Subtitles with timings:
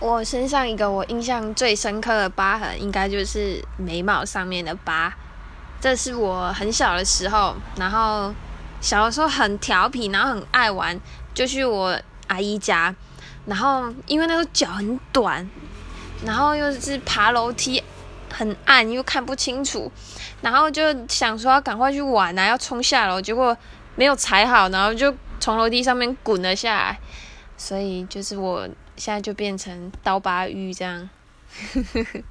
[0.00, 5.14] 我身上一个我印象最深刻的疤痕，应该就是眉毛上面的疤。
[5.78, 8.34] 这是我很小的时候，然后
[8.80, 10.98] 小的时候很调皮，然后很爱玩，
[11.34, 12.94] 就去我阿姨家，
[13.44, 15.48] 然后因为那个脚很短，
[16.24, 17.82] 然后又是爬楼梯，
[18.32, 19.90] 很暗又看不清楚，
[20.40, 23.56] 然后就想说要赶快去玩啊，要冲下楼，结果
[23.96, 26.98] 没有踩好，然后就从楼梯上面滚了下来，
[27.60, 28.66] 所以就是我。
[29.00, 31.08] 现在就变成刀疤鱼这样。
[31.72, 32.22] 呵呵呵